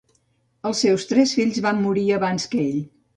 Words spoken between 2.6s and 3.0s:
ell.